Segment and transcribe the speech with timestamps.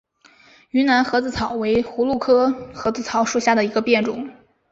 [0.71, 4.31] 云南盒子草为葫芦科盒子草属下的一个变种。